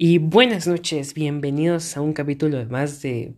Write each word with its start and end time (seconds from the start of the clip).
Y 0.00 0.18
buenas 0.18 0.68
noches, 0.68 1.12
bienvenidos 1.12 1.96
a 1.96 2.00
un 2.00 2.12
capítulo 2.12 2.64
más 2.66 3.02
de 3.02 3.34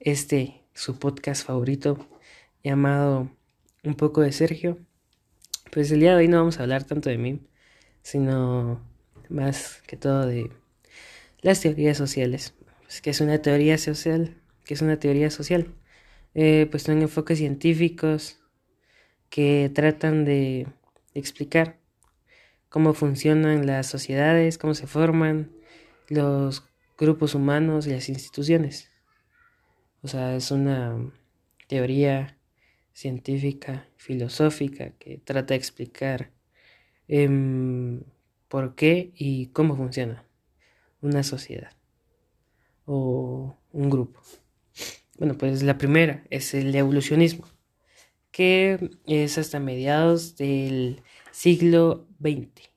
este, 0.00 0.62
su 0.72 0.98
podcast 0.98 1.46
favorito, 1.46 1.98
llamado 2.64 3.30
Un 3.84 3.94
poco 3.94 4.22
de 4.22 4.32
Sergio. 4.32 4.78
Pues 5.70 5.90
el 5.90 6.00
día 6.00 6.12
de 6.12 6.16
hoy 6.16 6.28
no 6.28 6.38
vamos 6.38 6.58
a 6.58 6.62
hablar 6.62 6.84
tanto 6.84 7.10
de 7.10 7.18
mí, 7.18 7.42
sino 8.00 8.80
más 9.28 9.82
que 9.86 9.98
todo 9.98 10.24
de 10.24 10.50
las 11.42 11.60
teorías 11.60 11.98
sociales. 11.98 12.54
Pues, 12.84 13.02
es 13.04 13.20
una 13.20 13.42
teoría 13.42 13.76
social? 13.76 14.34
que 14.64 14.72
es 14.72 14.80
una 14.80 14.98
teoría 14.98 15.30
social? 15.30 15.74
Eh, 16.32 16.68
pues 16.70 16.84
son 16.84 17.02
enfoques 17.02 17.36
científicos 17.36 18.40
que 19.28 19.70
tratan 19.74 20.24
de 20.24 20.68
explicar 21.12 21.76
cómo 22.70 22.94
funcionan 22.94 23.66
las 23.66 23.88
sociedades, 23.88 24.56
cómo 24.56 24.72
se 24.72 24.86
forman, 24.86 25.57
los 26.08 26.64
grupos 26.96 27.34
humanos 27.34 27.86
y 27.86 27.90
las 27.90 28.08
instituciones. 28.08 28.90
O 30.02 30.08
sea, 30.08 30.34
es 30.36 30.50
una 30.50 31.12
teoría 31.66 32.38
científica, 32.92 33.88
filosófica, 33.96 34.90
que 34.98 35.18
trata 35.18 35.54
de 35.54 35.58
explicar 35.58 36.32
em, 37.06 38.02
por 38.48 38.74
qué 38.74 39.12
y 39.14 39.46
cómo 39.48 39.76
funciona 39.76 40.24
una 41.00 41.22
sociedad 41.22 41.72
o 42.86 43.56
un 43.72 43.90
grupo. 43.90 44.20
Bueno, 45.18 45.36
pues 45.36 45.62
la 45.62 45.78
primera 45.78 46.24
es 46.30 46.54
el 46.54 46.74
evolucionismo, 46.74 47.46
que 48.30 48.90
es 49.06 49.38
hasta 49.38 49.60
mediados 49.60 50.36
del 50.36 51.02
siglo 51.32 52.06
XX 52.20 52.68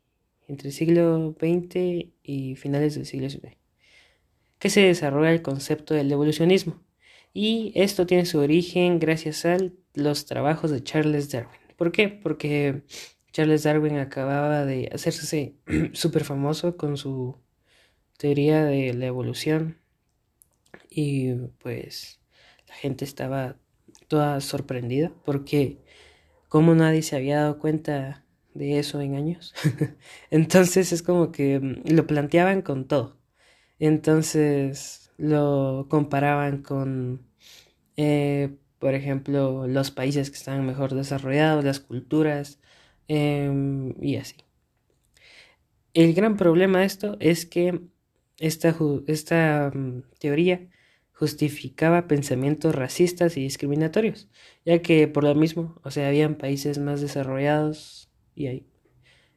entre 0.51 0.67
el 0.67 0.73
siglo 0.73 1.33
XX 1.39 2.11
y 2.31 2.55
finales 2.55 2.95
del 2.95 3.05
siglo 3.05 3.29
XIX, 3.29 3.57
que 4.57 4.69
se 4.69 4.81
desarrolla 4.81 5.31
el 5.31 5.41
concepto 5.41 5.93
del 5.93 6.11
evolucionismo. 6.11 6.81
Y 7.33 7.73
esto 7.75 8.05
tiene 8.05 8.25
su 8.25 8.39
origen 8.39 8.99
gracias 8.99 9.45
a 9.45 9.57
los 9.93 10.25
trabajos 10.25 10.71
de 10.71 10.83
Charles 10.83 11.29
Darwin. 11.29 11.59
¿Por 11.75 11.91
qué? 11.91 12.07
Porque 12.07 12.83
Charles 13.31 13.63
Darwin 13.63 13.97
acababa 13.97 14.65
de 14.65 14.89
hacerse 14.93 15.55
súper 15.93 16.23
famoso 16.23 16.77
con 16.77 16.95
su 16.95 17.35
teoría 18.17 18.63
de 18.63 18.93
la 18.93 19.07
evolución 19.07 19.77
y 20.89 21.33
pues 21.59 22.21
la 22.67 22.75
gente 22.75 23.03
estaba 23.03 23.57
toda 24.07 24.39
sorprendida 24.41 25.11
porque 25.25 25.79
como 26.49 26.75
nadie 26.75 27.01
se 27.01 27.15
había 27.15 27.37
dado 27.37 27.59
cuenta 27.59 28.25
de 28.53 28.79
eso 28.79 29.01
en 29.01 29.15
años. 29.15 29.53
Entonces 30.31 30.91
es 30.91 31.03
como 31.03 31.31
que 31.31 31.59
mm, 31.59 31.93
lo 31.93 32.07
planteaban 32.07 32.61
con 32.61 32.87
todo. 32.87 33.17
Entonces 33.79 35.11
lo 35.17 35.87
comparaban 35.89 36.61
con, 36.63 37.27
eh, 37.97 38.57
por 38.79 38.95
ejemplo, 38.95 39.67
los 39.67 39.91
países 39.91 40.29
que 40.31 40.37
están 40.37 40.65
mejor 40.65 40.93
desarrollados, 40.95 41.63
las 41.63 41.79
culturas 41.79 42.59
em, 43.07 43.95
y 44.01 44.17
así. 44.17 44.35
El 45.93 46.13
gran 46.13 46.37
problema 46.37 46.79
de 46.79 46.85
esto 46.85 47.17
es 47.19 47.45
que 47.45 47.81
esta, 48.39 48.75
esta 49.07 49.71
mm, 49.73 50.03
teoría 50.19 50.69
justificaba 51.13 52.07
pensamientos 52.07 52.73
racistas 52.75 53.37
y 53.37 53.41
discriminatorios, 53.41 54.29
ya 54.65 54.81
que 54.81 55.07
por 55.07 55.23
lo 55.23 55.35
mismo, 55.35 55.79
o 55.83 55.91
sea, 55.91 56.07
habían 56.07 56.35
países 56.35 56.79
más 56.79 57.01
desarrollados 57.01 58.10
y 58.41 58.47
hay. 58.47 58.67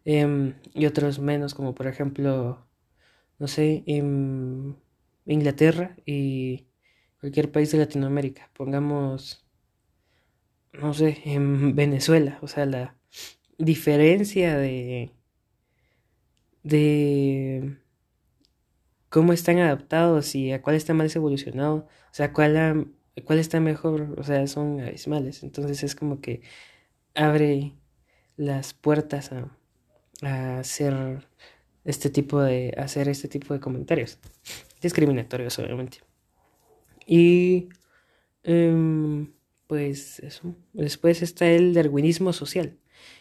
Em, 0.04 0.54
y 0.74 0.86
otros 0.86 1.18
menos, 1.18 1.54
como 1.54 1.74
por 1.74 1.86
ejemplo, 1.86 2.66
no 3.38 3.48
sé, 3.48 3.84
en 3.86 4.76
Inglaterra 5.26 5.96
y 6.06 6.66
cualquier 7.20 7.52
país 7.52 7.72
de 7.72 7.78
Latinoamérica. 7.78 8.50
Pongamos, 8.54 9.46
no 10.72 10.92
sé, 10.94 11.18
en 11.24 11.74
Venezuela. 11.76 12.38
O 12.42 12.48
sea, 12.48 12.66
la 12.66 12.96
diferencia 13.58 14.56
de, 14.58 15.12
de 16.62 17.78
cómo 19.08 19.32
están 19.32 19.58
adaptados 19.58 20.34
y 20.34 20.52
a 20.52 20.62
cuál 20.62 20.76
está 20.76 20.94
más 20.94 21.14
evolucionado. 21.16 21.76
O 22.10 22.14
sea, 22.14 22.32
cuál, 22.32 22.92
cuál 23.24 23.38
está 23.38 23.60
mejor. 23.60 24.14
O 24.18 24.22
sea, 24.24 24.46
son 24.46 24.80
abismales. 24.80 25.42
Entonces 25.42 25.82
es 25.82 25.94
como 25.94 26.20
que 26.20 26.42
abre 27.14 27.74
las 28.36 28.74
puertas 28.74 29.30
a, 29.32 29.56
hacer 30.58 31.26
este 31.84 32.08
tipo 32.08 32.40
de 32.40 32.74
hacer 32.78 33.08
este 33.08 33.28
tipo 33.28 33.52
de 33.54 33.60
comentarios. 33.60 34.18
Discriminatorios 34.80 35.58
obviamente. 35.58 35.98
Y 37.06 37.68
em, 38.42 39.32
pues 39.66 40.20
eso 40.20 40.54
después 40.72 41.22
está 41.22 41.46
el 41.50 41.74
darwinismo 41.74 42.32
social. 42.32 42.78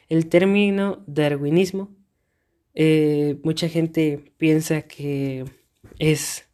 El 0.08 0.30
término 0.30 1.04
darwinismo 1.08 1.90
eh, 2.76 3.40
mucha 3.44 3.70
gente 3.70 4.34
piensa 4.38 4.82
que 4.84 5.46
es 6.00 6.46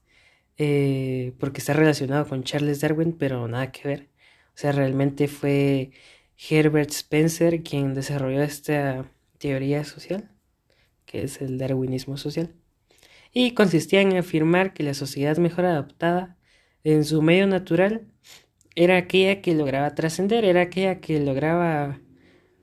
eh, 0.58 1.34
porque 1.40 1.60
está 1.60 1.74
relacionado 1.74 2.28
con 2.28 2.44
Charles 2.44 2.82
Darwin 2.82 3.14
pero 3.14 3.48
nada 3.48 3.72
que 3.72 3.88
ver. 3.88 4.10
O 4.50 4.58
sea 4.58 4.72
realmente 4.72 5.28
fue 5.28 5.92
Herbert 6.48 6.92
Spencer 6.92 7.64
quien 7.64 7.94
desarrolló 7.94 8.42
esta 8.42 9.06
teoría 9.40 9.84
social, 9.84 10.30
que 11.06 11.24
es 11.24 11.42
el 11.42 11.58
darwinismo 11.58 12.18
social, 12.18 12.54
y 13.34 13.52
consistía 13.52 14.02
en 14.02 14.16
afirmar 14.16 14.74
que 14.74 14.84
la 14.84 14.94
sociedad 14.94 15.38
mejor 15.38 15.66
adaptada 15.66 16.38
en 16.84 17.04
su 17.04 17.22
medio 17.22 17.46
natural 17.46 18.08
era 18.76 18.98
aquella 18.98 19.42
que 19.42 19.54
lograba 19.54 19.94
trascender, 19.96 20.46
era 20.46 20.62
aquella 20.62 21.02
que 21.02 21.20
lograba 21.20 22.00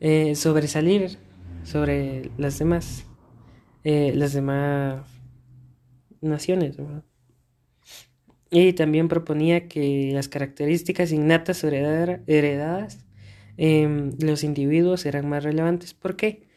eh, 0.00 0.34
sobresalir 0.34 1.18
sobre 1.62 2.30
las 2.38 2.58
demás, 2.58 3.04
eh, 3.84 4.12
las 4.14 4.32
demás 4.32 5.06
naciones. 6.22 6.76
Y 8.50 8.72
también 8.72 9.08
proponía 9.08 9.68
que 9.68 10.10
las 10.14 10.28
características 10.28 11.12
innatas 11.12 11.62
heredadas 11.64 13.05
Em, 13.56 14.12
los 14.20 14.44
individuos 14.44 15.06
eran 15.06 15.28
más 15.28 15.44
relevantes. 15.44 15.94
¿Por 15.94 16.16
qué? 16.16 16.48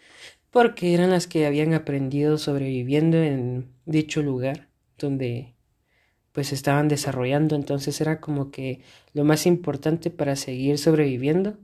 Porque 0.52 0.94
eran 0.94 1.12
las 1.12 1.28
que 1.28 1.46
habían 1.46 1.74
aprendido 1.74 2.38
sobreviviendo 2.38 3.18
en 3.18 3.72
dicho 3.86 4.22
lugar 4.22 4.70
donde 4.98 5.56
pues 6.32 6.54
estaban 6.54 6.88
desarrollando. 6.88 7.56
Entonces 7.56 8.00
era 8.02 8.20
como 8.22 8.52
que 8.52 8.82
lo 9.14 9.24
más 9.26 9.46
importante 9.46 10.12
para 10.12 10.36
seguir 10.36 10.78
sobreviviendo 10.78 11.58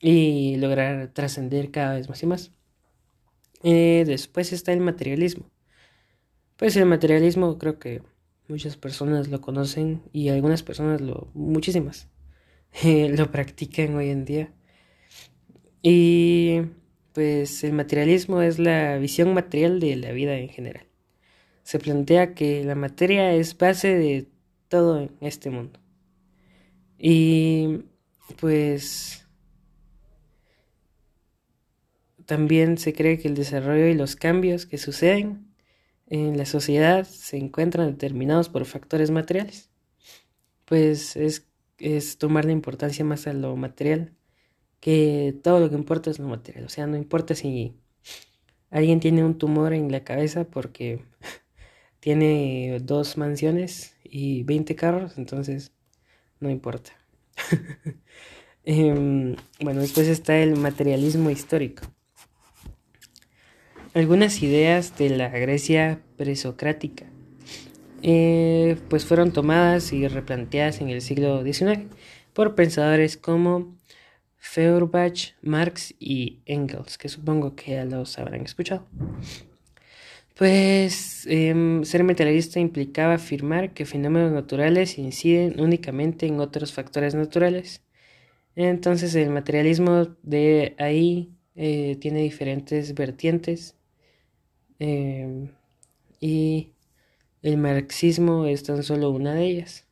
y 0.00 0.56
lograr 0.56 1.08
trascender 1.12 1.70
cada 1.70 1.94
vez 1.94 2.08
más 2.08 2.22
y 2.22 2.26
más. 2.26 2.52
Eh, 3.62 4.04
después 4.06 4.52
está 4.52 4.72
el 4.72 4.80
materialismo. 4.80 5.50
Pues 6.56 6.76
el 6.76 6.86
materialismo 6.86 7.58
creo 7.58 7.78
que 7.78 8.02
muchas 8.48 8.76
personas 8.76 9.28
lo 9.28 9.40
conocen 9.40 10.02
y 10.12 10.28
algunas 10.28 10.62
personas 10.62 11.00
lo, 11.00 11.30
muchísimas, 11.34 12.08
lo 12.84 13.30
practican 13.30 13.94
hoy 13.96 14.10
en 14.10 14.24
día. 14.24 14.52
Y 15.82 16.62
pues 17.12 17.64
el 17.64 17.72
materialismo 17.72 18.42
es 18.42 18.58
la 18.58 18.96
visión 18.98 19.34
material 19.34 19.80
de 19.80 19.96
la 19.96 20.12
vida 20.12 20.36
en 20.36 20.48
general. 20.48 20.86
Se 21.62 21.78
plantea 21.78 22.34
que 22.34 22.64
la 22.64 22.74
materia 22.74 23.32
es 23.34 23.56
base 23.56 23.94
de 23.96 24.28
todo 24.68 25.00
en 25.00 25.10
este 25.20 25.50
mundo. 25.50 25.80
Y 26.98 27.84
pues 28.40 29.26
también 32.26 32.78
se 32.78 32.92
cree 32.92 33.18
que 33.18 33.28
el 33.28 33.34
desarrollo 33.34 33.86
y 33.86 33.94
los 33.94 34.16
cambios 34.16 34.66
que 34.66 34.78
suceden 34.78 35.48
en 36.06 36.36
la 36.36 36.46
sociedad 36.46 37.04
se 37.04 37.36
encuentran 37.36 37.90
determinados 37.90 38.48
por 38.48 38.64
factores 38.64 39.10
materiales. 39.10 39.70
Pues 40.64 41.16
es, 41.16 41.46
es 41.78 42.18
tomar 42.18 42.44
la 42.44 42.52
importancia 42.52 43.04
más 43.04 43.26
a 43.26 43.32
lo 43.32 43.56
material 43.56 44.17
que 44.80 45.34
todo 45.42 45.60
lo 45.60 45.68
que 45.70 45.76
importa 45.76 46.10
es 46.10 46.18
lo 46.18 46.28
material. 46.28 46.64
O 46.64 46.68
sea, 46.68 46.86
no 46.86 46.96
importa 46.96 47.34
si 47.34 47.74
alguien 48.70 49.00
tiene 49.00 49.24
un 49.24 49.38
tumor 49.38 49.72
en 49.72 49.90
la 49.90 50.04
cabeza 50.04 50.44
porque 50.44 51.02
tiene 52.00 52.78
dos 52.82 53.16
mansiones 53.16 53.96
y 54.04 54.42
20 54.44 54.76
carros, 54.76 55.18
entonces 55.18 55.72
no 56.40 56.50
importa. 56.50 56.92
Em, 58.70 59.34
bueno, 59.60 59.80
después 59.80 60.08
está 60.08 60.36
el 60.40 60.56
materialismo 60.56 61.30
histórico. 61.30 61.84
Algunas 63.94 64.42
ideas 64.42 64.98
de 64.98 65.08
la 65.08 65.30
Grecia 65.30 66.02
presocrática 66.18 67.06
eh, 68.02 68.76
pues 68.90 69.06
fueron 69.06 69.32
tomadas 69.32 69.94
y 69.94 70.06
replanteadas 70.06 70.82
en 70.82 70.90
el 70.90 71.00
siglo 71.00 71.42
XIX 71.42 71.84
por 72.34 72.54
pensadores 72.54 73.16
como 73.16 73.77
Feuerbach, 74.38 75.34
Marx 75.42 75.94
y 75.98 76.40
Engels, 76.46 76.96
que 76.96 77.08
supongo 77.08 77.54
que 77.54 77.72
ya 77.72 77.84
los 77.84 78.18
habrán 78.18 78.42
escuchado. 78.42 78.86
Pues 80.38 81.26
em, 81.26 81.82
ser 81.84 82.04
materialista 82.04 82.60
implicaba 82.60 83.14
afirmar 83.14 83.74
que 83.74 83.84
fenómenos 83.84 84.30
naturales 84.30 84.96
inciden 84.96 85.60
únicamente 85.60 86.26
en 86.26 86.38
otros 86.38 86.72
factores 86.72 87.16
naturales. 87.16 87.82
Entonces 88.54 89.14
el 89.16 89.30
materialismo 89.30 90.06
de 90.22 90.76
ahí 90.78 91.32
eh, 91.56 91.96
tiene 92.00 92.22
diferentes 92.22 92.94
vertientes 92.94 93.76
em, 94.78 95.50
y 96.20 96.70
el 97.42 97.58
marxismo 97.58 98.46
es 98.46 98.62
tan 98.62 98.84
solo 98.84 99.10
una 99.10 99.34
de 99.34 99.44
ellas. 99.44 99.87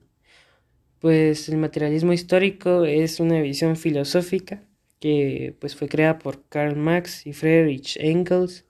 Pues 1.07 1.49
el 1.49 1.59
materialismo 1.59 2.13
histórico 2.13 2.85
es 2.85 3.21
una 3.21 3.41
visión 3.41 3.77
filosófica 3.77 4.65
que 4.99 5.55
pues 5.61 5.77
fue 5.77 5.87
creada 5.87 6.19
por 6.19 6.49
Karl 6.49 6.75
Marx 6.75 7.29
y 7.29 7.33
Friedrich 7.33 7.97
Engels 8.01 8.65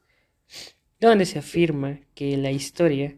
donde 1.00 1.24
se 1.24 1.38
afirma 1.38 1.98
que 2.14 2.36
la 2.36 2.50
historia 2.50 3.16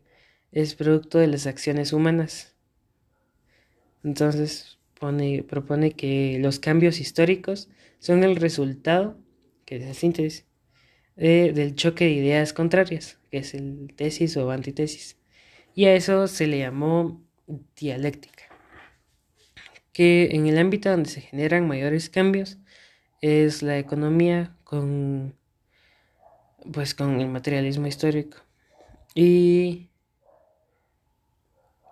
es 0.52 0.76
producto 0.76 1.18
de 1.18 1.26
las 1.26 1.48
acciones 1.48 1.92
humanas. 1.92 2.54
Entonces 4.04 4.78
propone 4.94 5.94
que 5.94 6.38
los 6.40 6.60
cambios 6.60 7.00
históricos 7.00 7.68
son 7.98 8.22
el 8.22 8.36
resultado, 8.36 9.18
que 9.64 9.78
es 9.78 9.82
la 9.84 9.94
síntesis, 9.94 10.46
del 11.16 11.74
choque 11.74 12.04
de 12.04 12.12
ideas 12.12 12.52
contrarias, 12.52 13.18
que 13.32 13.38
es 13.38 13.52
el 13.54 13.92
tesis 13.96 14.36
o 14.36 14.52
antitesis. 14.52 15.16
Y 15.74 15.86
a 15.86 15.94
eso 15.96 16.28
se 16.28 16.46
le 16.46 16.60
llamó 16.60 17.20
dialéctica, 17.74 18.47
que 19.98 20.28
en 20.30 20.46
el 20.46 20.58
ámbito 20.58 20.90
donde 20.90 21.10
se 21.10 21.20
generan 21.20 21.66
mayores 21.66 22.08
cambios 22.08 22.56
es 23.20 23.64
la 23.64 23.80
economía 23.80 24.54
con 24.62 25.34
pues 26.72 26.94
con 26.94 27.20
el 27.20 27.26
materialismo 27.26 27.88
histórico. 27.88 28.36
Y 29.16 29.88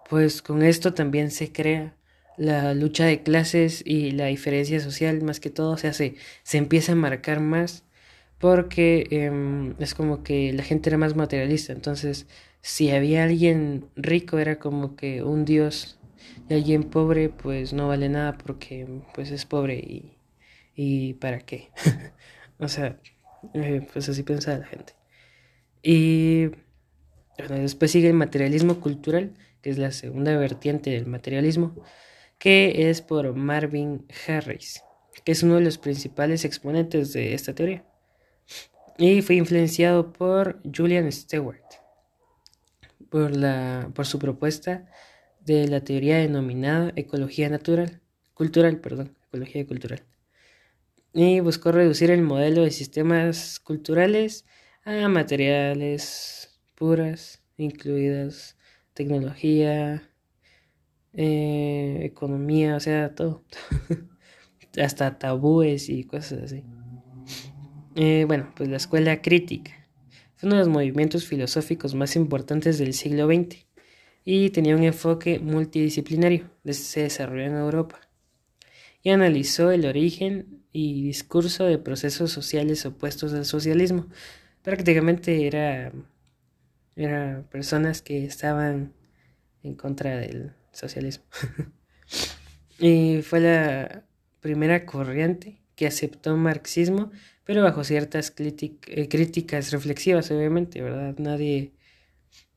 pues 0.08 0.40
con 0.40 0.62
esto 0.62 0.94
también 0.94 1.32
se 1.32 1.50
crea 1.50 1.96
la 2.36 2.74
lucha 2.74 3.06
de 3.06 3.24
clases 3.24 3.82
y 3.84 4.12
la 4.12 4.26
diferencia 4.26 4.78
social 4.78 5.20
más 5.22 5.40
que 5.40 5.50
todo, 5.50 5.76
se, 5.76 6.14
se 6.44 6.58
empieza 6.58 6.92
a 6.92 6.94
marcar 6.94 7.40
más 7.40 7.82
porque 8.38 9.08
em, 9.10 9.74
es 9.80 9.94
como 9.94 10.22
que 10.22 10.52
la 10.52 10.62
gente 10.62 10.90
era 10.90 10.98
más 10.98 11.16
materialista, 11.16 11.72
entonces 11.72 12.28
si 12.60 12.90
había 12.92 13.24
alguien 13.24 13.88
rico 13.96 14.38
era 14.38 14.60
como 14.60 14.94
que 14.94 15.24
un 15.24 15.44
dios 15.44 15.95
y 16.48 16.54
alguien 16.54 16.84
pobre 16.84 17.28
pues 17.28 17.72
no 17.72 17.88
vale 17.88 18.08
nada 18.08 18.36
porque 18.38 18.86
pues 19.14 19.30
es 19.30 19.44
pobre 19.44 19.76
y, 19.76 20.18
y 20.74 21.14
para 21.14 21.40
qué, 21.40 21.70
o 22.58 22.68
sea, 22.68 23.00
eh, 23.54 23.86
pues 23.92 24.08
así 24.08 24.22
piensa 24.22 24.58
la 24.58 24.66
gente. 24.66 24.94
Y 25.82 26.50
después 27.48 27.90
sigue 27.90 28.08
el 28.08 28.14
materialismo 28.14 28.80
cultural, 28.80 29.34
que 29.62 29.70
es 29.70 29.78
la 29.78 29.92
segunda 29.92 30.36
vertiente 30.36 30.90
del 30.90 31.06
materialismo, 31.06 31.74
que 32.38 32.90
es 32.90 33.02
por 33.02 33.34
Marvin 33.34 34.06
Harris, 34.26 34.82
que 35.24 35.32
es 35.32 35.42
uno 35.42 35.56
de 35.56 35.62
los 35.62 35.78
principales 35.78 36.44
exponentes 36.44 37.12
de 37.12 37.34
esta 37.34 37.54
teoría. 37.54 37.84
Y 38.98 39.22
fue 39.22 39.36
influenciado 39.36 40.12
por 40.12 40.60
Julian 40.74 41.10
Stewart, 41.12 41.62
por, 43.10 43.36
la, 43.36 43.90
por 43.94 44.06
su 44.06 44.18
propuesta 44.18 44.90
de 45.46 45.68
la 45.68 45.80
teoría 45.80 46.18
denominada 46.18 46.92
ecología 46.96 47.48
natural, 47.48 48.02
cultural, 48.34 48.80
perdón, 48.80 49.16
ecología 49.28 49.66
cultural 49.66 50.04
y 51.16 51.40
buscó 51.40 51.72
reducir 51.72 52.10
el 52.10 52.20
modelo 52.20 52.62
de 52.62 52.70
sistemas 52.70 53.58
culturales 53.58 54.44
a 54.84 55.08
materiales 55.08 56.60
puras, 56.74 57.42
incluidas 57.56 58.58
tecnología, 58.92 60.10
eh, 61.14 62.00
economía, 62.02 62.76
o 62.76 62.80
sea, 62.80 63.14
todo. 63.14 63.44
Hasta 64.78 65.18
tabúes 65.18 65.88
y 65.88 66.04
cosas 66.04 66.42
así. 66.42 66.64
Eh, 67.94 68.26
bueno, 68.26 68.52
pues 68.54 68.68
la 68.68 68.76
escuela 68.76 69.22
crítica 69.22 69.88
fue 70.34 70.48
uno 70.48 70.56
de 70.56 70.64
los 70.64 70.68
movimientos 70.68 71.24
filosóficos 71.24 71.94
más 71.94 72.14
importantes 72.14 72.76
del 72.76 72.92
siglo 72.92 73.26
XX 73.26 73.65
y 74.28 74.50
tenía 74.50 74.74
un 74.74 74.82
enfoque 74.82 75.38
multidisciplinario. 75.38 76.50
Se 76.64 77.02
desarrolló 77.02 77.44
en 77.44 77.54
Europa 77.54 78.00
y 79.00 79.10
analizó 79.10 79.70
el 79.70 79.86
origen 79.86 80.64
y 80.72 81.04
discurso 81.04 81.64
de 81.64 81.78
procesos 81.78 82.32
sociales 82.32 82.84
opuestos 82.84 83.32
al 83.34 83.44
socialismo. 83.44 84.08
Prácticamente 84.62 85.46
era, 85.46 85.92
personas 87.52 88.02
que 88.02 88.24
estaban 88.24 88.92
en 89.62 89.76
contra 89.76 90.16
del 90.16 90.54
socialismo. 90.72 91.24
y 92.80 93.22
fue 93.22 93.38
la 93.38 94.02
primera 94.40 94.86
corriente 94.86 95.62
que 95.76 95.86
aceptó 95.86 96.36
marxismo, 96.36 97.12
pero 97.44 97.62
bajo 97.62 97.84
ciertas 97.84 98.34
eh, 98.36 99.08
críticas 99.08 99.70
reflexivas, 99.70 100.32
obviamente, 100.32 100.82
¿verdad? 100.82 101.14
Nadie 101.18 101.74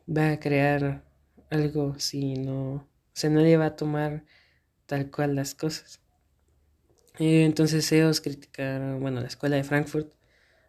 va 0.08 0.32
a 0.32 0.40
crear 0.40 1.09
algo 1.50 1.98
si 2.00 2.36
no, 2.36 2.74
o 2.74 2.88
sea, 3.14 3.30
nadie 3.30 3.58
va 3.58 3.68
a 3.68 3.76
tomar 3.76 4.24
tal 4.86 5.12
cual 5.12 5.36
las 5.36 5.56
cosas. 5.56 6.02
Eh, 7.20 7.44
entonces 7.44 7.92
ellos 7.92 8.22
criticaron, 8.22 9.02
bueno, 9.02 9.22
la 9.22 9.28
escuela 9.28 9.56
de 9.56 9.64
Frankfurt, 9.64 10.14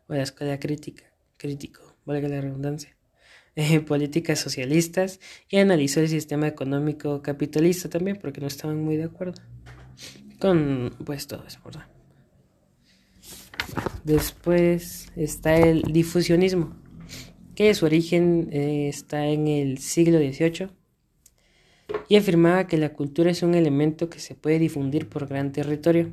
o 0.08 0.14
la 0.14 0.22
escuela 0.22 0.58
crítica, 0.58 1.04
crítico, 1.36 1.80
valga 2.04 2.28
la 2.28 2.40
redundancia, 2.40 2.96
eh, 3.56 3.80
políticas 3.80 4.40
socialistas 4.40 5.20
y 5.48 5.58
analizó 5.58 6.00
el 6.00 6.08
sistema 6.08 6.48
económico 6.48 7.22
capitalista 7.22 7.88
también, 7.88 8.16
porque 8.16 8.40
no 8.40 8.46
estaban 8.46 8.82
muy 8.82 8.96
de 8.96 9.04
acuerdo 9.04 9.40
con 10.40 10.96
pues 11.04 11.26
todo 11.26 11.44
eso, 11.46 11.60
¿verdad? 11.64 11.86
Después 14.02 15.12
está 15.14 15.56
el 15.56 15.82
difusionismo, 15.82 16.74
que 17.60 17.74
su 17.74 17.84
origen 17.84 18.48
eh, 18.52 18.88
está 18.88 19.26
en 19.26 19.46
el 19.46 19.76
siglo 19.76 20.18
XVIII 20.18 20.70
y 22.08 22.16
afirmaba 22.16 22.66
que 22.66 22.78
la 22.78 22.94
cultura 22.94 23.30
es 23.30 23.42
un 23.42 23.54
elemento 23.54 24.08
que 24.08 24.18
se 24.18 24.34
puede 24.34 24.58
difundir 24.58 25.10
por 25.10 25.28
gran 25.28 25.52
territorio 25.52 26.10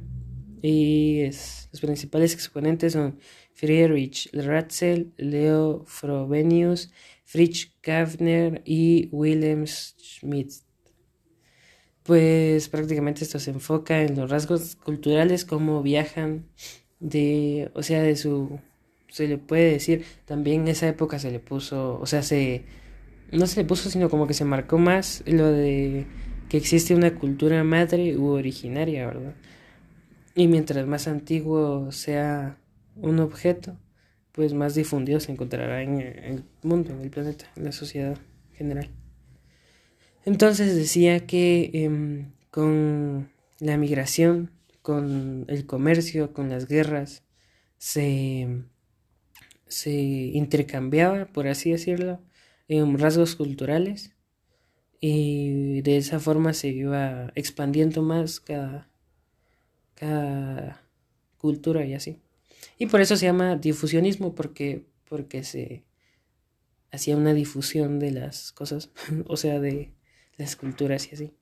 y 0.62 1.24
los 1.24 1.80
principales 1.80 2.34
exponentes 2.34 2.92
son 2.92 3.18
Friedrich 3.54 4.30
Ratzel, 4.34 5.14
Leo 5.16 5.86
Frobenius, 5.88 6.92
Fritz 7.24 7.72
Kavner 7.80 8.62
y 8.66 9.08
Wilhelm 9.14 9.68
Schmidt. 9.68 10.52
Pues 12.04 12.68
prácticamente 12.68 13.24
esto 13.24 13.40
se 13.40 13.52
enfoca 13.52 14.02
en 14.02 14.18
los 14.18 14.30
rasgos 14.30 14.76
culturales, 14.76 15.46
cómo 15.46 15.82
viajan 15.82 16.50
de, 17.00 17.72
o 17.74 17.84
sea, 17.84 18.02
de 18.02 18.18
su, 18.18 18.60
se 19.10 19.28
le 19.28 19.38
puede 19.38 19.72
decir, 19.72 20.06
también 20.26 20.62
en 20.62 20.68
esa 20.70 20.88
época 20.88 21.20
se 21.20 21.32
le 21.32 21.40
puso, 21.40 22.00
o 22.00 22.06
sea, 22.06 22.24
se, 22.24 22.64
no 23.32 23.48
se 23.48 23.62
le 23.62 23.68
puso, 23.68 23.90
sino 23.90 24.10
como 24.10 24.28
que 24.28 24.34
se 24.34 24.46
marcó 24.46 24.78
más 24.78 25.24
lo 25.26 25.52
de 25.52 26.06
que 26.50 26.58
existe 26.58 26.96
una 26.96 27.16
cultura 27.16 27.64
madre 27.64 28.18
u 28.18 28.28
originaria, 28.28 29.06
¿verdad? 29.08 29.36
Y 30.36 30.48
mientras 30.48 30.86
más 30.88 31.08
antiguo 31.08 31.92
sea 31.92 32.58
un 32.96 33.20
objeto, 33.20 33.78
pues 34.32 34.54
más 34.54 34.76
difundido 34.76 35.20
se 35.20 35.32
encontrará 35.32 35.82
en 35.82 36.00
el 36.00 36.44
mundo, 36.62 36.92
en 36.94 37.02
el 37.02 37.10
planeta, 37.10 37.46
en 37.56 37.66
la 37.66 37.72
sociedad 37.72 38.18
general. 38.54 38.90
Entonces 40.26 40.76
decía 40.76 41.26
que 41.26 41.72
em, 41.74 42.34
con 42.52 43.30
la 43.60 43.78
migración, 43.78 44.52
con 44.82 45.46
el 45.48 45.66
comercio, 45.66 46.34
con 46.34 46.50
las 46.50 46.68
guerras, 46.68 47.24
se, 47.78 48.48
se 49.68 49.92
intercambiaba, 49.92 51.26
por 51.26 51.48
así 51.48 51.72
decirlo, 51.72 52.22
en 52.68 52.98
rasgos 52.98 53.36
culturales 53.36 54.16
y 55.00 55.82
de 55.82 55.98
esa 55.98 56.20
forma 56.20 56.54
se 56.54 56.70
iba 56.70 57.32
expandiendo 57.36 58.02
más 58.02 58.40
cada, 58.40 58.90
cada 59.96 60.84
cultura 61.38 61.86
y 61.86 61.94
así. 61.94 62.22
Y 62.78 62.88
por 62.88 63.02
eso 63.02 63.16
se 63.16 63.26
llama 63.26 63.56
difusionismo, 63.56 64.34
porque, 64.36 64.88
porque 65.08 65.44
se 65.44 65.86
hacía 66.92 67.18
una 67.18 67.34
difusión 67.34 68.00
de 68.00 68.12
las 68.12 68.52
cosas, 68.52 68.92
o 69.28 69.38
sea, 69.38 69.60
de 69.60 69.94
las 70.38 70.56
culturas 70.56 71.08
y 71.12 71.16
así. 71.16 71.34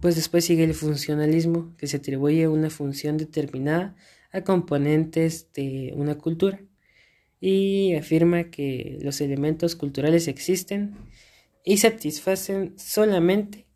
Pues 0.00 0.14
después 0.14 0.44
sigue 0.44 0.62
el 0.62 0.74
funcionalismo, 0.74 1.74
que 1.76 1.88
se 1.88 1.96
atribuye 1.96 2.46
una 2.46 2.70
función 2.70 3.16
determinada 3.16 3.96
a 4.30 4.42
componentes 4.42 5.52
de 5.54 5.92
una 5.96 6.16
cultura 6.16 6.60
y 7.40 7.94
afirma 7.94 8.50
que 8.50 8.98
los 9.02 9.20
elementos 9.20 9.76
culturales 9.76 10.28
existen 10.28 10.96
y 11.64 11.78
satisfacen 11.78 12.74
solamente 12.78 13.66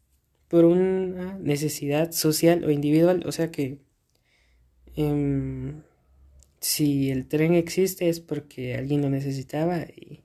por 0.48 0.64
una 0.64 1.38
necesidad 1.38 2.12
social 2.12 2.64
o 2.64 2.70
individual, 2.70 3.22
o 3.26 3.32
sea 3.32 3.50
que 3.50 3.78
Em, 4.96 5.82
si 6.60 7.10
el 7.10 7.26
tren 7.26 7.54
existe 7.54 8.08
es 8.08 8.20
porque 8.20 8.74
alguien 8.74 9.02
lo 9.02 9.10
necesitaba 9.10 9.80
y, 9.82 10.24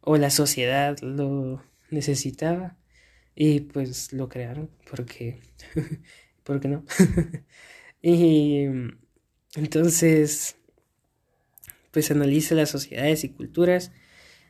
o 0.00 0.16
la 0.16 0.30
sociedad 0.30 0.98
lo 1.00 1.62
necesitaba 1.90 2.76
y 3.34 3.60
pues 3.60 4.12
lo 4.12 4.28
crearon 4.28 4.70
porque, 4.90 5.40
¿por 6.44 6.60
qué 6.60 6.68
no? 6.68 6.84
y 8.02 8.64
entonces, 9.54 10.56
pues 11.90 12.10
analiza 12.10 12.54
las 12.54 12.70
sociedades 12.70 13.24
y 13.24 13.30
culturas 13.30 13.92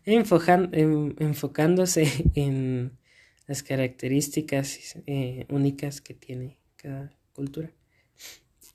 enfocándose 0.04 2.08
en 2.34 2.98
las 3.46 3.62
características 3.62 4.98
eh, 5.06 5.46
únicas 5.48 6.00
que 6.00 6.14
tiene 6.14 6.58
cada 6.76 7.16
cultura. 7.32 7.70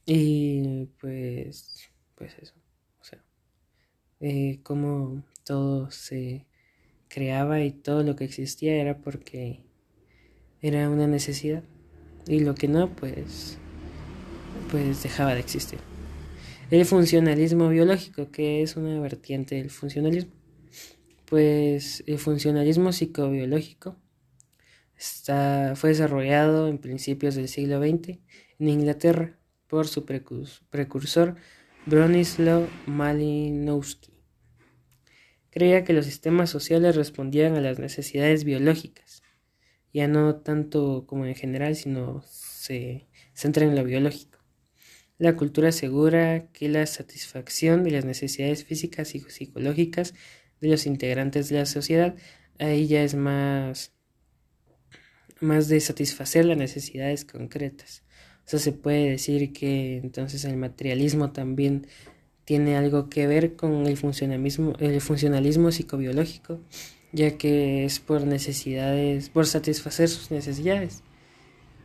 Y 0.05 0.89
pues, 1.00 1.89
pues 2.15 2.36
eso, 2.41 2.53
o 3.00 3.03
sea, 3.03 3.24
eh, 4.20 4.60
como 4.63 5.24
todo 5.46 5.91
se 5.91 6.46
creaba 7.08 7.62
y 7.62 7.72
todo 7.72 8.03
lo 8.03 8.15
que 8.15 8.25
existía 8.25 8.75
era 8.75 8.98
porque 8.98 9.62
era 10.62 10.89
una 10.89 11.08
necesidad 11.08 11.63
y 12.27 12.39
lo 12.39 12.55
que 12.55 12.67
no, 12.67 12.93
pues, 12.96 13.58
pues 14.72 15.03
dejaba 15.03 15.34
de 15.34 15.39
existir. 15.39 15.79
El 16.74 16.86
funcionalismo 16.86 17.70
biológico, 17.70 18.32
que 18.32 18.63
es 18.63 18.77
una 18.77 19.00
vertiente 19.00 19.53
del 19.53 19.70
funcionalismo, 19.70 20.34
pues 21.25 22.03
el 22.08 22.18
funcionalismo 22.18 22.92
psicobiológico 22.92 23.96
está, 24.98 25.74
fue 25.75 25.92
desarrollado 25.92 26.68
en 26.68 26.80
principios 26.80 27.36
del 27.36 27.48
siglo 27.48 27.80
XX 27.80 28.18
en 28.58 28.70
Inglaterra 28.70 29.38
por 29.68 29.88
su 29.88 30.03
precursor 30.03 31.36
Bronislaw 31.86 32.68
Malinowski 32.88 34.12
creía 35.51 35.84
que 35.84 35.94
los 35.94 36.08
sistemas 36.08 36.50
sociales 36.50 36.96
respondían 36.96 37.56
a 37.56 37.62
las 37.62 37.77
necesidades 37.77 38.46
biológicas, 38.46 39.22
ya 39.94 40.08
no 40.08 40.38
tanto 40.38 41.06
como 41.06 41.27
en 41.27 41.36
general, 41.36 41.75
sino 41.75 42.24
se 42.25 43.08
centra 43.36 43.63
en 43.63 43.75
lo 43.75 43.84
biológico. 43.84 44.33
La 45.17 45.36
cultura 45.36 45.70
asegura 45.70 46.48
que 46.51 46.70
la 46.70 46.86
satisfacción 46.86 47.84
de 47.84 47.91
las 47.91 48.05
necesidades 48.05 48.65
físicas 48.65 49.15
y 49.15 49.20
psicológicas 49.22 50.13
de 50.60 50.70
los 50.70 50.86
integrantes 50.86 51.50
de 51.50 51.58
la 51.58 51.65
sociedad, 51.65 52.15
ahí 52.60 52.88
ya 52.88 53.03
es 53.03 53.15
más, 53.15 53.93
más 55.39 55.67
de 55.67 55.79
satisfacer 55.79 56.46
las 56.46 56.58
necesidades 56.58 57.25
concretas. 57.25 58.03
O 58.46 58.50
sea, 58.50 58.60
se 58.60 58.72
puede 58.72 59.12
decir 59.12 59.53
que 59.53 59.98
entonces 59.98 60.43
el 60.46 60.58
materialismo 60.58 61.32
también 61.32 61.88
tiene 62.46 62.75
algo 62.75 63.10
que 63.10 63.27
ver 63.27 63.55
con 63.55 63.88
el 63.88 63.98
funcionalismo, 63.98 64.74
el 64.79 65.00
funcionalismo 65.00 65.72
psicobiológico, 65.72 66.60
ya 67.13 67.38
que 67.38 67.86
es 67.86 68.00
por 68.00 68.25
necesidades, 68.25 69.29
por 69.29 69.46
satisfacer 69.46 70.10
sus 70.10 70.32
necesidades. 70.32 71.03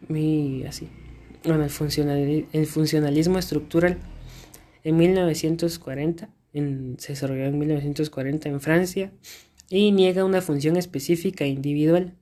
Y 0.08 0.64
así. 0.64 0.88
Bueno, 1.44 1.64
el, 1.64 2.66
funcionalismo 2.66 3.38
estructural 3.38 3.98
en 4.82 4.96
1940, 4.96 6.28
en, 6.52 6.96
se 6.98 7.12
desarrolló 7.12 7.44
en 7.44 7.58
1940 7.58 8.48
en 8.48 8.60
Francia 8.60 9.12
y 9.70 9.92
niega 9.92 10.24
una 10.24 10.40
función 10.40 10.76
específica 10.76 11.44
e 11.44 11.48
individual. 11.48 12.16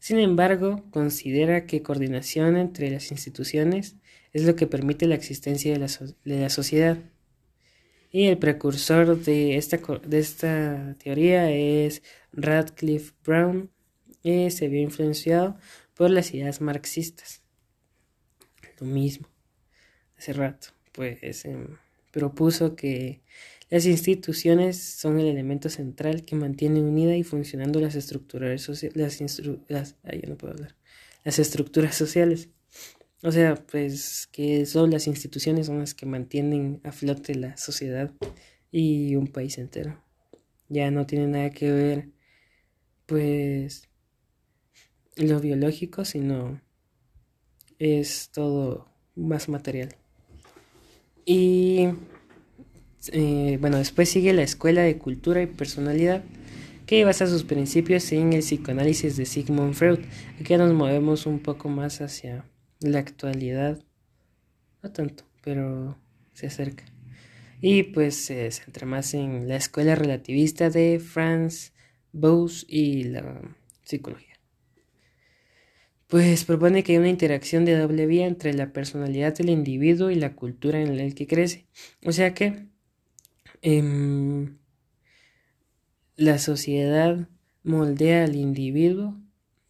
Sin 0.00 0.18
embargo, 0.18 0.84
considera 0.90 1.66
que 1.66 1.82
coordinación 1.82 2.56
entre 2.56 2.90
las 2.90 3.10
instituciones 3.10 3.96
es 4.32 4.44
lo 4.44 4.56
que 4.56 4.66
permite 4.66 5.06
la 5.06 5.14
existencia 5.14 5.72
de 5.72 5.78
la, 5.78 5.88
de 6.24 6.40
la 6.40 6.50
sociedad. 6.50 6.98
Y 8.10 8.26
el 8.26 8.38
precursor 8.38 9.22
de 9.22 9.56
esta, 9.56 9.78
de 10.04 10.18
esta 10.18 10.96
teoría 10.98 11.50
es 11.50 12.02
Radcliffe 12.32 13.12
Brown 13.24 13.70
y 14.22 14.50
se 14.50 14.68
vio 14.68 14.80
influenciado 14.80 15.56
por 15.94 16.10
las 16.10 16.32
ideas 16.34 16.60
marxistas. 16.60 17.42
Lo 18.80 18.86
mismo, 18.86 19.28
hace 20.16 20.32
rato, 20.32 20.68
pues 20.92 21.44
em, 21.44 21.76
propuso 22.12 22.76
que 22.76 23.22
las 23.70 23.86
instituciones 23.86 24.80
son 24.82 25.18
el 25.18 25.26
elemento 25.26 25.68
central 25.68 26.24
que 26.24 26.36
mantiene 26.36 26.80
unida 26.80 27.16
y 27.16 27.22
funcionando 27.22 27.80
las 27.80 27.94
estructuras 27.94 28.68
las, 28.94 29.20
las, 29.68 29.96
no 30.26 30.36
puedo 30.36 30.54
hablar, 30.54 30.76
las 31.24 31.38
estructuras 31.38 31.94
sociales. 31.94 32.48
O 33.22 33.32
sea, 33.32 33.56
pues 33.56 34.28
que 34.30 34.64
son 34.64 34.90
las 34.90 35.06
instituciones 35.08 35.66
son 35.66 35.80
las 35.80 35.94
que 35.94 36.06
mantienen 36.06 36.80
a 36.84 36.92
flote 36.92 37.34
la 37.34 37.56
sociedad 37.56 38.12
y 38.70 39.16
un 39.16 39.26
país 39.26 39.58
entero. 39.58 40.02
Ya 40.68 40.90
no 40.90 41.06
tiene 41.06 41.26
nada 41.26 41.50
que 41.50 41.72
ver, 41.72 42.08
pues, 43.06 43.88
lo 45.16 45.40
biológico, 45.40 46.04
sino 46.04 46.60
es 47.78 48.30
todo 48.32 48.88
más 49.14 49.48
material. 49.48 49.96
Y 51.24 51.88
eh, 53.12 53.58
bueno, 53.60 53.78
después 53.78 54.08
sigue 54.08 54.32
la 54.32 54.42
Escuela 54.42 54.82
de 54.82 54.98
Cultura 54.98 55.42
y 55.42 55.46
Personalidad, 55.46 56.24
que 56.86 57.04
basa 57.04 57.26
sus 57.26 57.44
principios 57.44 58.10
en 58.12 58.32
el 58.32 58.40
psicoanálisis 58.40 59.16
de 59.16 59.26
Sigmund 59.26 59.74
Freud. 59.74 60.00
Aquí 60.40 60.56
nos 60.56 60.72
movemos 60.72 61.26
un 61.26 61.38
poco 61.40 61.68
más 61.68 62.00
hacia 62.00 62.44
la 62.80 62.98
actualidad, 62.98 63.78
no 64.82 64.90
tanto, 64.90 65.24
pero 65.42 65.98
se 66.32 66.46
acerca. 66.46 66.84
Y 67.60 67.82
pues 67.82 68.14
se 68.14 68.50
centra 68.50 68.86
más 68.86 69.14
en 69.14 69.48
la 69.48 69.56
escuela 69.56 69.94
relativista 69.96 70.70
de 70.70 71.00
Franz 71.00 71.72
Boas 72.12 72.64
y 72.68 73.04
la 73.04 73.42
psicología. 73.82 74.27
Pues 76.08 76.46
propone 76.46 76.82
que 76.82 76.92
hay 76.92 76.98
una 76.98 77.10
interacción 77.10 77.66
de 77.66 77.76
doble 77.76 78.06
vía 78.06 78.26
entre 78.26 78.54
la 78.54 78.72
personalidad 78.72 79.36
del 79.36 79.50
individuo 79.50 80.08
y 80.08 80.14
la 80.14 80.34
cultura 80.34 80.80
en 80.80 80.96
la 80.96 81.14
que 81.14 81.26
crece. 81.26 81.66
O 82.02 82.12
sea 82.12 82.32
que 82.32 82.64
em, 83.60 84.56
la 86.16 86.38
sociedad 86.38 87.28
moldea 87.62 88.24
al 88.24 88.36
individuo 88.36 89.20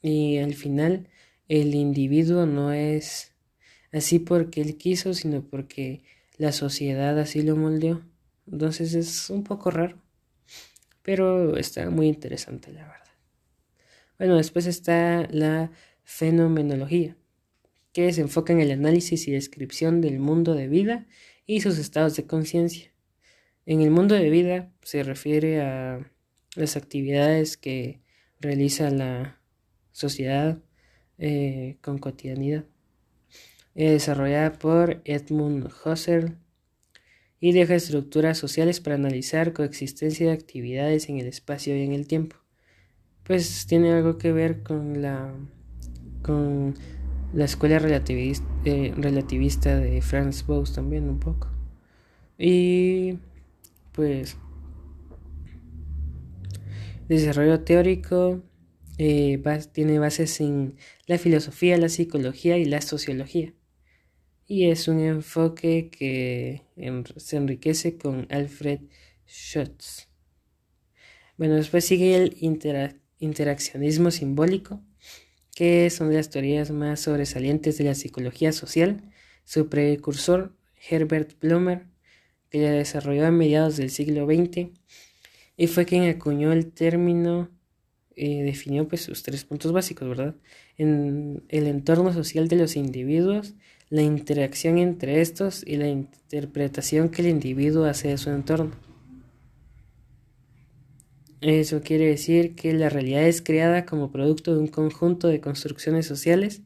y 0.01 0.39
al 0.39 0.55
final 0.55 1.09
el 1.49 1.75
individuo 1.75 2.47
no 2.47 2.73
es 2.73 3.33
así 3.93 4.21
porque 4.21 4.61
él 4.61 4.77
quiso, 4.77 5.15
sino 5.15 5.43
porque 5.43 6.05
la 6.37 6.53
sociedad 6.53 7.19
así 7.19 7.43
lo 7.43 7.57
moldeó. 7.57 8.03
Entonces 8.49 8.95
es 8.95 9.29
un 9.29 9.43
poco 9.43 9.73
raro, 9.73 9.97
pero 11.03 11.57
está 11.57 11.91
muy 11.91 12.07
interesante 12.07 12.73
la 12.73 12.83
verdad. 12.83 12.99
Bueno, 14.19 14.37
después 14.37 14.67
está 14.67 15.27
la 15.31 15.73
fenomenología, 16.09 17.19
que 17.93 18.11
se 18.15 18.23
enfoca 18.23 18.55
en 18.55 18.61
el 18.61 18.71
análisis 18.71 19.29
y 19.29 19.33
descripción 19.33 20.01
del 20.01 20.19
mundo 20.19 20.55
de 20.55 20.67
vida 20.67 21.07
y 21.45 21.61
sus 21.61 21.79
estados 21.79 22.17
de 22.17 22.27
conciencia. 22.27 22.95
En 23.67 23.83
el 23.83 23.91
mundo 23.91 24.15
de 24.15 24.31
vida 24.31 24.73
se 24.83 25.03
refiere 25.03 25.61
a 25.61 26.11
las 26.57 26.79
actividades 26.79 27.59
que 27.59 28.01
realiza 28.41 28.89
la 28.89 29.39
sociedad 29.93 30.63
eh, 31.19 31.77
con 31.83 31.99
cotidianidad, 31.99 32.65
eh, 33.75 33.91
desarrollada 33.91 34.55
por 34.55 35.03
Edmund 35.05 35.71
Husserl 35.85 36.39
y 37.39 37.53
deja 37.53 37.75
estructuras 37.75 38.39
sociales 38.39 38.81
para 38.81 38.97
analizar 38.97 39.53
coexistencia 39.53 40.29
de 40.29 40.33
actividades 40.33 41.11
en 41.11 41.19
el 41.19 41.27
espacio 41.27 41.77
y 41.77 41.83
en 41.83 41.93
el 41.93 42.07
tiempo. 42.07 42.37
Pues 43.25 43.67
tiene 43.67 43.93
algo 43.93 44.17
que 44.17 44.33
ver 44.33 44.63
con 44.63 45.03
la 45.03 45.35
con 46.29 46.75
la 47.33 47.47
escuela 47.47 47.79
relativista, 47.79 48.47
eh, 48.67 48.93
relativista 48.95 49.79
de 49.79 50.03
Franz 50.03 50.47
Boas 50.47 50.75
también 50.75 51.09
un 51.09 51.19
poco. 51.19 51.49
Y 52.37 53.19
pues 53.93 54.37
desarrollo 57.09 57.61
teórico 57.65 58.43
eh, 58.99 59.43
tiene 59.73 59.99
bases 59.99 60.39
en 60.43 60.77
la 61.07 61.17
filosofía, 61.17 61.79
la 61.79 61.89
psicología 61.89 62.59
y 62.59 62.67
la 62.67 62.83
sociología. 62.83 63.55
Y 64.47 64.67
es 64.67 64.87
un 64.87 65.01
enfoque 65.01 65.89
que 65.89 66.63
se 67.17 67.37
enriquece 67.39 67.97
con 67.97 68.27
Alfred 68.29 68.81
Schutz. 69.27 70.09
Bueno, 71.39 71.55
después 71.55 71.87
sigue 71.87 72.17
el 72.17 72.37
interaccionismo 73.19 74.11
simbólico, 74.11 74.83
que 75.59 75.91
son 75.91 76.11
de 76.11 76.15
las 76.15 76.31
teorías 76.31 76.71
más 76.71 77.01
sobresalientes 77.01 77.79
de 77.79 77.83
la 77.83 77.97
psicología 77.97 78.53
social. 78.53 79.03
Su 79.45 79.69
precursor, 79.69 80.55
Herbert 80.89 81.33
Blumer, 81.41 81.83
que 82.49 82.63
la 82.63 82.71
desarrolló 82.71 83.27
a 83.27 83.33
mediados 83.33 83.77
del 83.77 83.91
siglo 83.91 84.25
XX, 84.25 84.69
y 85.57 85.67
fue 85.67 85.85
quien 85.85 86.09
acuñó 86.09 86.53
el 86.53 86.71
término 86.71 87.51
eh, 88.15 88.45
definió 88.45 88.87
pues 88.87 89.01
sus 89.01 89.25
tres 89.25 89.45
puntos 89.45 89.73
básicos, 89.73 90.09
¿verdad? 90.09 90.37
En 90.77 91.43
el 91.49 91.67
entorno 91.67 92.13
social 92.13 92.47
de 92.47 92.55
los 92.55 92.77
individuos, 92.77 93.55
la 93.91 94.03
interacción 94.03 94.79
entre 94.79 95.21
estos 95.21 95.65
y 95.67 95.75
la 95.75 95.89
interpretación 95.89 97.09
que 97.09 97.23
el 97.23 97.29
individuo 97.31 97.85
hace 97.87 98.07
de 98.07 98.19
su 98.19 98.31
entorno. 98.31 98.88
Eso 101.41 101.83
quiere 101.83 102.07
decir 102.07 102.57
que 102.57 102.73
la 102.73 102.89
realidad 102.89 103.23
es 103.23 103.43
creada 103.43 103.87
como 103.87 104.11
producto 104.11 104.55
de 104.55 104.61
un 104.61 104.69
conjunto 104.69 105.29
de 105.29 105.41
construcciones 105.41 106.07
sociales 106.07 106.63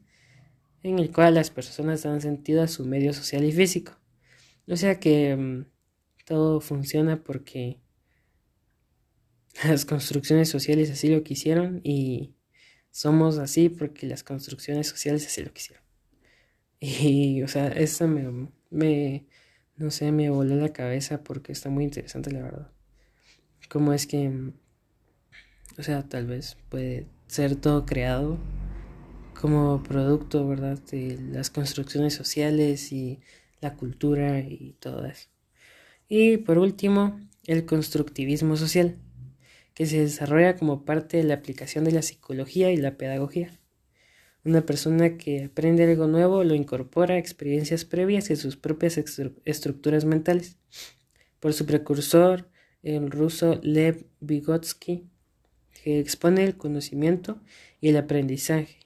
en 0.81 0.99
el 0.99 1.11
cual 1.11 1.35
las 1.35 1.51
personas 1.51 2.03
dan 2.03 2.21
sentido 2.21 2.61
a 2.63 2.67
su 2.67 2.85
medio 2.85 3.13
social 3.13 3.43
y 3.43 3.51
físico. 3.51 3.93
O 4.67 4.75
sea 4.75 4.99
que 4.99 5.35
mm, 5.35 5.65
todo 6.25 6.59
funciona 6.61 7.23
porque 7.23 7.79
las 9.63 9.85
construcciones 9.85 10.49
sociales 10.49 10.89
así 10.91 11.07
lo 11.09 11.23
quisieron 11.23 11.81
y 11.83 12.35
somos 12.91 13.37
así 13.37 13.69
porque 13.69 14.07
las 14.07 14.23
construcciones 14.23 14.87
sociales 14.87 15.25
así 15.25 15.43
lo 15.43 15.53
quisieron. 15.53 15.83
Y, 16.85 17.41
o 17.43 17.47
sea, 17.47 17.69
eso 17.69 18.09
me, 18.09 18.49
me, 18.69 19.25
no 19.77 19.89
sé, 19.89 20.11
me 20.11 20.29
voló 20.29 20.55
la 20.55 20.73
cabeza 20.73 21.23
porque 21.23 21.53
está 21.53 21.69
muy 21.69 21.85
interesante, 21.85 22.29
la 22.31 22.41
verdad. 22.41 22.71
Cómo 23.69 23.93
es 23.93 24.05
que, 24.05 24.51
o 25.77 25.83
sea, 25.83 26.03
tal 26.07 26.27
vez 26.27 26.57
puede 26.69 27.07
ser 27.27 27.55
todo 27.55 27.85
creado 27.85 28.37
como 29.39 29.81
producto, 29.83 30.47
¿verdad? 30.47 30.79
De 30.91 31.17
las 31.31 31.49
construcciones 31.49 32.13
sociales 32.13 32.91
y 32.91 33.19
la 33.61 33.75
cultura 33.75 34.39
y 34.39 34.75
todo 34.79 35.05
eso. 35.05 35.29
Y 36.07 36.37
por 36.37 36.57
último, 36.57 37.19
el 37.45 37.65
constructivismo 37.65 38.55
social, 38.55 38.97
que 39.73 39.85
se 39.85 39.99
desarrolla 39.99 40.55
como 40.55 40.85
parte 40.85 41.17
de 41.17 41.23
la 41.23 41.33
aplicación 41.33 41.83
de 41.83 41.91
la 41.91 42.03
psicología 42.03 42.71
y 42.71 42.77
la 42.77 42.97
pedagogía. 42.97 43.59
Una 44.45 44.65
persona 44.65 45.17
que 45.17 45.45
aprende 45.45 45.83
algo 45.83 46.07
nuevo 46.07 46.43
lo 46.43 46.53
incorpora 46.53 47.15
a 47.15 47.17
experiencias 47.17 47.85
previas 47.85 48.29
y 48.29 48.35
sus 48.35 48.57
propias 48.57 48.97
estructuras 49.45 50.05
mentales. 50.05 50.57
Por 51.39 51.53
su 51.53 51.65
precursor, 51.65 52.49
el 52.83 53.09
ruso 53.09 53.59
Lev 53.63 54.05
Vygotsky, 54.19 55.09
que 55.83 55.99
expone 55.99 56.45
el 56.45 56.55
conocimiento 56.55 57.41
y 57.81 57.89
el 57.89 57.97
aprendizaje. 57.97 58.77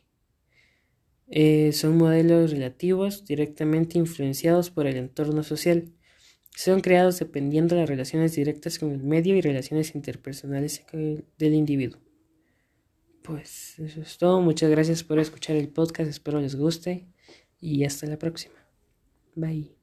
Eh, 1.29 1.71
son 1.73 1.97
modelos 1.97 2.51
relativos 2.51 3.23
directamente 3.25 3.99
influenciados 3.99 4.71
por 4.71 4.87
el 4.87 4.95
entorno 4.95 5.43
social. 5.43 5.91
Son 6.55 6.81
creados 6.81 7.19
dependiendo 7.19 7.75
de 7.75 7.81
las 7.81 7.89
relaciones 7.89 8.33
directas 8.35 8.79
con 8.79 8.91
el 8.91 9.03
medio 9.03 9.35
y 9.35 9.41
relaciones 9.41 9.93
interpersonales 9.93 10.83
del 10.91 11.53
individuo. 11.53 12.01
Pues 13.21 13.77
eso 13.77 14.01
es 14.01 14.17
todo. 14.17 14.41
Muchas 14.41 14.71
gracias 14.71 15.03
por 15.03 15.19
escuchar 15.19 15.55
el 15.55 15.69
podcast. 15.69 16.09
Espero 16.09 16.41
les 16.41 16.55
guste 16.55 17.05
y 17.59 17.83
hasta 17.83 18.07
la 18.07 18.17
próxima. 18.17 18.55
Bye. 19.35 19.76